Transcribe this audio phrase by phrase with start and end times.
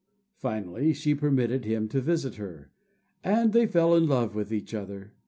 [0.39, 2.71] Finally she permitted him to visit her,
[3.23, 5.13] and they fell in love with each other.